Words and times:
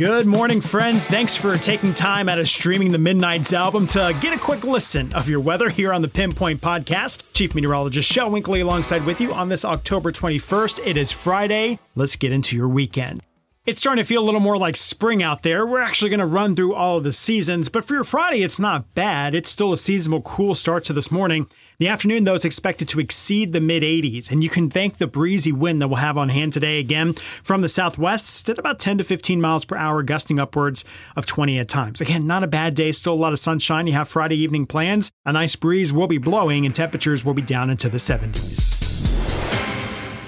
Good 0.00 0.24
morning, 0.24 0.62
friends. 0.62 1.06
Thanks 1.06 1.36
for 1.36 1.58
taking 1.58 1.92
time 1.92 2.30
out 2.30 2.38
of 2.38 2.48
streaming 2.48 2.90
the 2.90 2.96
Midnights 2.96 3.52
album 3.52 3.86
to 3.88 4.16
get 4.22 4.32
a 4.32 4.38
quick 4.38 4.64
listen 4.64 5.12
of 5.12 5.28
your 5.28 5.40
weather 5.40 5.68
here 5.68 5.92
on 5.92 6.00
the 6.00 6.08
Pinpoint 6.08 6.62
Podcast. 6.62 7.22
Chief 7.34 7.54
Meteorologist 7.54 8.10
Shel 8.10 8.30
Winkley 8.30 8.60
alongside 8.60 9.04
with 9.04 9.20
you 9.20 9.34
on 9.34 9.50
this 9.50 9.62
October 9.62 10.10
21st. 10.10 10.80
It 10.86 10.96
is 10.96 11.12
Friday. 11.12 11.80
Let's 11.96 12.16
get 12.16 12.32
into 12.32 12.56
your 12.56 12.68
weekend. 12.68 13.20
It's 13.66 13.78
starting 13.78 14.02
to 14.02 14.08
feel 14.08 14.22
a 14.22 14.24
little 14.24 14.40
more 14.40 14.56
like 14.56 14.74
spring 14.74 15.22
out 15.22 15.42
there. 15.42 15.66
We're 15.66 15.82
actually 15.82 16.08
going 16.08 16.20
to 16.20 16.26
run 16.26 16.56
through 16.56 16.74
all 16.74 16.96
of 16.96 17.04
the 17.04 17.12
seasons, 17.12 17.68
but 17.68 17.84
for 17.84 17.92
your 17.92 18.04
Friday, 18.04 18.42
it's 18.42 18.58
not 18.58 18.94
bad. 18.94 19.34
It's 19.34 19.50
still 19.50 19.74
a 19.74 19.76
seasonal 19.76 20.22
cool 20.22 20.54
start 20.54 20.82
to 20.84 20.94
this 20.94 21.10
morning. 21.10 21.46
The 21.78 21.88
afternoon, 21.88 22.24
though, 22.24 22.34
is 22.34 22.46
expected 22.46 22.88
to 22.88 23.00
exceed 23.00 23.52
the 23.52 23.60
mid 23.60 23.82
80s, 23.82 24.30
and 24.30 24.42
you 24.42 24.48
can 24.48 24.70
thank 24.70 24.96
the 24.96 25.06
breezy 25.06 25.52
wind 25.52 25.82
that 25.82 25.88
we'll 25.88 25.96
have 25.96 26.16
on 26.16 26.30
hand 26.30 26.54
today 26.54 26.80
again 26.80 27.12
from 27.42 27.60
the 27.60 27.68
southwest 27.68 28.48
at 28.48 28.58
about 28.58 28.78
10 28.78 28.96
to 28.96 29.04
15 29.04 29.42
miles 29.42 29.66
per 29.66 29.76
hour, 29.76 30.02
gusting 30.02 30.40
upwards 30.40 30.82
of 31.14 31.26
20 31.26 31.58
at 31.58 31.68
times. 31.68 32.00
Again, 32.00 32.26
not 32.26 32.42
a 32.42 32.46
bad 32.46 32.74
day, 32.74 32.92
still 32.92 33.12
a 33.12 33.14
lot 33.14 33.34
of 33.34 33.38
sunshine. 33.38 33.86
You 33.86 33.92
have 33.92 34.08
Friday 34.08 34.36
evening 34.36 34.64
plans. 34.64 35.12
A 35.26 35.34
nice 35.34 35.54
breeze 35.54 35.92
will 35.92 36.08
be 36.08 36.18
blowing, 36.18 36.64
and 36.64 36.74
temperatures 36.74 37.26
will 37.26 37.34
be 37.34 37.42
down 37.42 37.68
into 37.68 37.90
the 37.90 37.98
70s. 37.98 38.89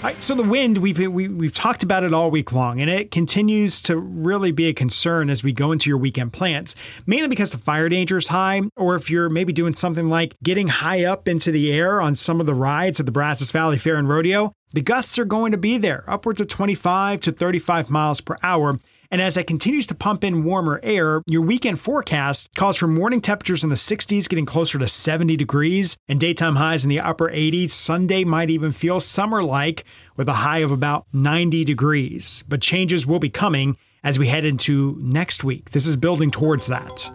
Right, 0.00 0.22
so 0.22 0.36
the 0.36 0.44
wind, 0.44 0.78
we've, 0.78 0.96
we, 0.96 1.24
have 1.24 1.32
we 1.32 1.46
have 1.46 1.54
talked 1.54 1.82
about 1.82 2.04
it 2.04 2.14
all 2.14 2.30
week 2.30 2.52
long, 2.52 2.80
and 2.80 2.88
it 2.88 3.10
continues 3.10 3.82
to 3.82 3.96
really 3.96 4.52
be 4.52 4.68
a 4.68 4.72
concern 4.72 5.28
as 5.28 5.42
we 5.42 5.52
go 5.52 5.72
into 5.72 5.90
your 5.90 5.98
weekend 5.98 6.32
plans, 6.32 6.76
mainly 7.04 7.26
because 7.26 7.50
the 7.50 7.58
fire 7.58 7.88
danger 7.88 8.16
is 8.16 8.28
high, 8.28 8.62
or 8.76 8.94
if 8.94 9.10
you're 9.10 9.28
maybe 9.28 9.52
doing 9.52 9.74
something 9.74 10.08
like 10.08 10.36
getting 10.40 10.68
high 10.68 11.04
up 11.04 11.26
into 11.26 11.50
the 11.50 11.72
air 11.72 12.00
on 12.00 12.14
some 12.14 12.38
of 12.38 12.46
the 12.46 12.54
rides 12.54 13.00
at 13.00 13.06
the 13.06 13.12
Brazos 13.12 13.50
Valley 13.50 13.76
Fair 13.76 13.96
and 13.96 14.08
Rodeo, 14.08 14.52
the 14.70 14.82
gusts 14.82 15.18
are 15.18 15.24
going 15.24 15.50
to 15.50 15.58
be 15.58 15.78
there, 15.78 16.04
upwards 16.06 16.40
of 16.40 16.46
25 16.46 17.20
to 17.22 17.32
35 17.32 17.90
miles 17.90 18.20
per 18.20 18.36
hour. 18.40 18.78
And 19.10 19.22
as 19.22 19.38
it 19.38 19.46
continues 19.46 19.86
to 19.86 19.94
pump 19.94 20.22
in 20.22 20.44
warmer 20.44 20.80
air, 20.82 21.22
your 21.26 21.40
weekend 21.40 21.80
forecast 21.80 22.54
calls 22.56 22.76
for 22.76 22.86
morning 22.86 23.22
temperatures 23.22 23.64
in 23.64 23.70
the 23.70 23.76
60s, 23.76 24.28
getting 24.28 24.44
closer 24.44 24.78
to 24.78 24.86
70 24.86 25.34
degrees, 25.36 25.96
and 26.08 26.20
daytime 26.20 26.56
highs 26.56 26.84
in 26.84 26.90
the 26.90 27.00
upper 27.00 27.30
80s. 27.30 27.70
Sunday 27.70 28.24
might 28.24 28.50
even 28.50 28.70
feel 28.70 29.00
summer 29.00 29.42
like 29.42 29.84
with 30.16 30.28
a 30.28 30.34
high 30.34 30.58
of 30.58 30.72
about 30.72 31.06
90 31.14 31.64
degrees. 31.64 32.44
But 32.48 32.60
changes 32.60 33.06
will 33.06 33.18
be 33.18 33.30
coming 33.30 33.78
as 34.04 34.18
we 34.18 34.26
head 34.26 34.44
into 34.44 34.98
next 35.00 35.42
week. 35.42 35.70
This 35.70 35.86
is 35.86 35.96
building 35.96 36.30
towards 36.30 36.66
that. 36.66 37.10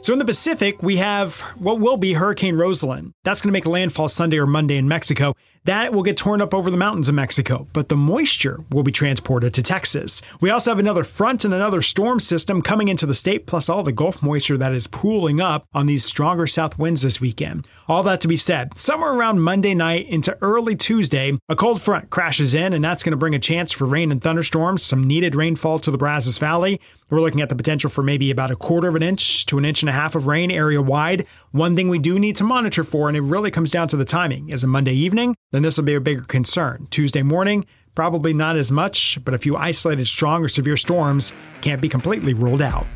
So 0.00 0.12
in 0.12 0.18
the 0.18 0.24
Pacific, 0.24 0.82
we 0.82 0.96
have 0.96 1.40
what 1.56 1.80
will 1.80 1.96
be 1.96 2.14
Hurricane 2.14 2.56
Roslyn. 2.56 3.12
That's 3.24 3.42
going 3.42 3.50
to 3.50 3.52
make 3.52 3.66
landfall 3.66 4.08
Sunday 4.08 4.38
or 4.38 4.46
Monday 4.46 4.76
in 4.76 4.88
Mexico. 4.88 5.34
That 5.64 5.92
will 5.92 6.02
get 6.02 6.16
torn 6.16 6.40
up 6.40 6.54
over 6.54 6.70
the 6.70 6.76
mountains 6.76 7.08
of 7.08 7.14
Mexico, 7.14 7.66
but 7.72 7.88
the 7.88 7.96
moisture 7.96 8.64
will 8.70 8.82
be 8.82 8.92
transported 8.92 9.52
to 9.54 9.62
Texas. 9.62 10.22
We 10.40 10.50
also 10.50 10.70
have 10.70 10.78
another 10.78 11.04
front 11.04 11.44
and 11.44 11.52
another 11.52 11.82
storm 11.82 12.20
system 12.20 12.62
coming 12.62 12.88
into 12.88 13.06
the 13.06 13.14
state, 13.14 13.46
plus 13.46 13.68
all 13.68 13.82
the 13.82 13.92
Gulf 13.92 14.22
moisture 14.22 14.56
that 14.56 14.72
is 14.72 14.86
pooling 14.86 15.40
up 15.40 15.66
on 15.74 15.86
these 15.86 16.04
stronger 16.04 16.46
south 16.46 16.78
winds 16.78 17.02
this 17.02 17.20
weekend. 17.20 17.66
All 17.86 18.02
that 18.02 18.20
to 18.20 18.28
be 18.28 18.36
said, 18.36 18.76
somewhere 18.76 19.12
around 19.12 19.40
Monday 19.40 19.74
night 19.74 20.06
into 20.08 20.36
early 20.42 20.76
Tuesday, 20.76 21.32
a 21.48 21.56
cold 21.56 21.80
front 21.80 22.10
crashes 22.10 22.54
in, 22.54 22.72
and 22.72 22.84
that's 22.84 23.02
going 23.02 23.12
to 23.12 23.16
bring 23.16 23.34
a 23.34 23.38
chance 23.38 23.72
for 23.72 23.86
rain 23.86 24.12
and 24.12 24.22
thunderstorms, 24.22 24.82
some 24.82 25.04
needed 25.04 25.34
rainfall 25.34 25.78
to 25.80 25.90
the 25.90 25.98
Brazos 25.98 26.38
Valley. 26.38 26.80
We're 27.10 27.22
looking 27.22 27.40
at 27.40 27.48
the 27.48 27.56
potential 27.56 27.88
for 27.88 28.02
maybe 28.02 28.30
about 28.30 28.50
a 28.50 28.56
quarter 28.56 28.88
of 28.88 28.94
an 28.94 29.02
inch 29.02 29.46
to 29.46 29.56
an 29.56 29.64
inch 29.64 29.82
and 29.82 29.88
a 29.88 29.92
half 29.92 30.14
of 30.14 30.26
rain 30.26 30.50
area 30.50 30.82
wide. 30.82 31.24
One 31.52 31.74
thing 31.74 31.88
we 31.88 31.98
do 31.98 32.18
need 32.18 32.36
to 32.36 32.44
monitor 32.44 32.84
for, 32.84 33.08
and 33.08 33.16
it 33.16 33.22
really 33.22 33.50
comes 33.50 33.70
down 33.70 33.88
to 33.88 33.96
the 33.96 34.04
timing, 34.04 34.50
is 34.50 34.62
a 34.62 34.66
Monday 34.66 34.92
evening, 34.92 35.34
then 35.50 35.62
this 35.62 35.76
will 35.76 35.84
be 35.84 35.94
a 35.94 36.00
bigger 36.00 36.22
concern. 36.22 36.86
Tuesday 36.90 37.22
morning, 37.22 37.66
probably 37.94 38.32
not 38.32 38.56
as 38.56 38.70
much, 38.70 39.18
but 39.24 39.34
a 39.34 39.38
few 39.38 39.56
isolated 39.56 40.06
strong 40.06 40.44
or 40.44 40.48
severe 40.48 40.76
storms 40.76 41.34
can't 41.60 41.80
be 41.80 41.88
completely 41.88 42.34
ruled 42.34 42.62
out. 42.62 42.86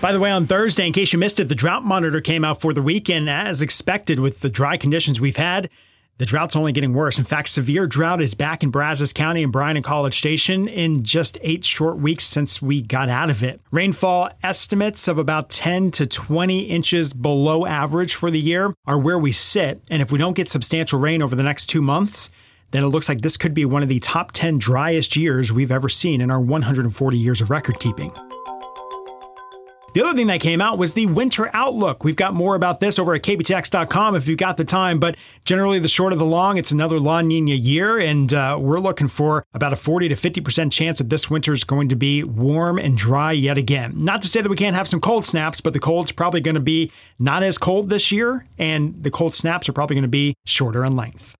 By 0.00 0.10
the 0.10 0.18
way, 0.18 0.32
on 0.32 0.46
Thursday, 0.46 0.86
in 0.86 0.92
case 0.92 1.12
you 1.12 1.18
missed 1.18 1.38
it, 1.38 1.48
the 1.48 1.54
drought 1.54 1.84
monitor 1.84 2.20
came 2.20 2.44
out 2.44 2.60
for 2.60 2.72
the 2.72 2.82
weekend 2.82 3.30
as 3.30 3.62
expected 3.62 4.18
with 4.18 4.40
the 4.40 4.50
dry 4.50 4.76
conditions 4.76 5.20
we've 5.20 5.36
had. 5.36 5.70
The 6.18 6.26
drought's 6.26 6.54
only 6.54 6.72
getting 6.72 6.92
worse. 6.92 7.18
In 7.18 7.24
fact, 7.24 7.48
severe 7.48 7.86
drought 7.86 8.20
is 8.20 8.34
back 8.34 8.62
in 8.62 8.70
Brazos 8.70 9.12
County 9.12 9.42
and 9.42 9.50
Bryan 9.50 9.76
and 9.76 9.84
College 9.84 10.16
Station 10.16 10.68
in 10.68 11.02
just 11.02 11.38
eight 11.42 11.64
short 11.64 11.98
weeks 11.98 12.24
since 12.24 12.62
we 12.62 12.80
got 12.80 13.08
out 13.08 13.30
of 13.30 13.42
it. 13.42 13.60
Rainfall 13.70 14.30
estimates 14.42 15.08
of 15.08 15.18
about 15.18 15.50
10 15.50 15.90
to 15.92 16.06
20 16.06 16.60
inches 16.60 17.12
below 17.12 17.66
average 17.66 18.14
for 18.14 18.30
the 18.30 18.40
year 18.40 18.74
are 18.86 18.98
where 18.98 19.18
we 19.18 19.32
sit. 19.32 19.82
And 19.90 20.00
if 20.02 20.12
we 20.12 20.18
don't 20.18 20.36
get 20.36 20.48
substantial 20.48 21.00
rain 21.00 21.22
over 21.22 21.34
the 21.34 21.42
next 21.42 21.66
two 21.66 21.82
months, 21.82 22.30
then 22.70 22.84
it 22.84 22.88
looks 22.88 23.08
like 23.08 23.22
this 23.22 23.36
could 23.36 23.54
be 23.54 23.64
one 23.64 23.82
of 23.82 23.88
the 23.88 24.00
top 24.00 24.32
10 24.32 24.58
driest 24.58 25.16
years 25.16 25.52
we've 25.52 25.72
ever 25.72 25.88
seen 25.88 26.20
in 26.20 26.30
our 26.30 26.40
140 26.40 27.18
years 27.18 27.40
of 27.40 27.50
record 27.50 27.80
keeping. 27.80 28.12
The 29.94 30.02
other 30.02 30.16
thing 30.16 30.28
that 30.28 30.40
came 30.40 30.62
out 30.62 30.78
was 30.78 30.94
the 30.94 31.04
winter 31.04 31.50
outlook. 31.52 32.02
We've 32.02 32.16
got 32.16 32.32
more 32.32 32.54
about 32.54 32.80
this 32.80 32.98
over 32.98 33.14
at 33.14 33.22
kbtx.com 33.22 34.16
if 34.16 34.26
you've 34.26 34.38
got 34.38 34.56
the 34.56 34.64
time, 34.64 34.98
but 34.98 35.18
generally 35.44 35.78
the 35.78 35.88
short 35.88 36.14
of 36.14 36.18
the 36.18 36.24
long, 36.24 36.56
it's 36.56 36.70
another 36.70 36.98
La 36.98 37.20
Nina 37.20 37.52
year, 37.52 37.98
and 37.98 38.32
uh, 38.32 38.56
we're 38.58 38.78
looking 38.78 39.08
for 39.08 39.44
about 39.52 39.74
a 39.74 39.76
40 39.76 40.08
to 40.08 40.14
50% 40.14 40.72
chance 40.72 40.96
that 40.96 41.10
this 41.10 41.28
winter 41.28 41.52
is 41.52 41.62
going 41.64 41.90
to 41.90 41.96
be 41.96 42.24
warm 42.24 42.78
and 42.78 42.96
dry 42.96 43.32
yet 43.32 43.58
again. 43.58 43.92
Not 44.02 44.22
to 44.22 44.28
say 44.28 44.40
that 44.40 44.48
we 44.48 44.56
can't 44.56 44.76
have 44.76 44.88
some 44.88 45.00
cold 45.00 45.26
snaps, 45.26 45.60
but 45.60 45.74
the 45.74 45.78
cold's 45.78 46.10
probably 46.10 46.40
going 46.40 46.54
to 46.54 46.60
be 46.60 46.90
not 47.18 47.42
as 47.42 47.58
cold 47.58 47.90
this 47.90 48.10
year, 48.10 48.46
and 48.56 49.02
the 49.04 49.10
cold 49.10 49.34
snaps 49.34 49.68
are 49.68 49.74
probably 49.74 49.94
going 49.94 50.02
to 50.02 50.08
be 50.08 50.34
shorter 50.46 50.86
in 50.86 50.96
length. 50.96 51.36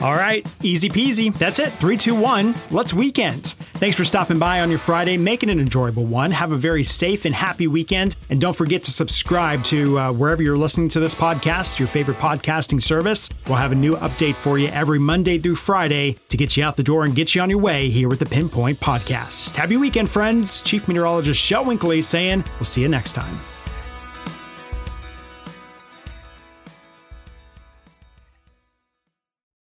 All 0.00 0.14
right, 0.14 0.46
easy 0.62 0.88
peasy. 0.88 1.32
That's 1.32 1.58
it. 1.58 1.72
Three, 1.74 1.96
two, 1.96 2.14
one. 2.14 2.54
Let's 2.70 2.92
weekend. 2.92 3.46
Thanks 3.74 3.96
for 3.96 4.04
stopping 4.04 4.38
by 4.38 4.60
on 4.60 4.68
your 4.68 4.78
Friday. 4.78 5.16
Make 5.16 5.42
it 5.42 5.48
an 5.48 5.58
enjoyable 5.58 6.04
one. 6.04 6.30
Have 6.30 6.52
a 6.52 6.56
very 6.56 6.84
safe 6.84 7.24
and 7.24 7.34
happy 7.34 7.66
weekend. 7.66 8.16
And 8.28 8.40
don't 8.40 8.56
forget 8.56 8.84
to 8.84 8.90
subscribe 8.90 9.64
to 9.64 9.98
uh, 9.98 10.12
wherever 10.12 10.42
you're 10.42 10.58
listening 10.58 10.88
to 10.90 11.00
this 11.00 11.14
podcast, 11.14 11.78
your 11.78 11.88
favorite 11.88 12.18
podcasting 12.18 12.82
service. 12.82 13.30
We'll 13.46 13.56
have 13.56 13.72
a 13.72 13.76
new 13.76 13.94
update 13.94 14.34
for 14.34 14.58
you 14.58 14.68
every 14.68 14.98
Monday 14.98 15.38
through 15.38 15.56
Friday 15.56 16.16
to 16.28 16.36
get 16.36 16.56
you 16.56 16.64
out 16.64 16.76
the 16.76 16.82
door 16.82 17.04
and 17.04 17.14
get 17.14 17.34
you 17.34 17.40
on 17.40 17.50
your 17.50 17.60
way 17.60 17.88
here 17.88 18.08
with 18.08 18.18
the 18.18 18.26
Pinpoint 18.26 18.80
Podcast. 18.80 19.56
Happy 19.56 19.76
weekend, 19.76 20.10
friends. 20.10 20.60
Chief 20.62 20.86
Meteorologist 20.86 21.40
Shel 21.40 21.64
Winkley 21.64 22.02
saying 22.02 22.44
we'll 22.58 22.66
see 22.66 22.82
you 22.82 22.88
next 22.88 23.12
time. 23.12 23.53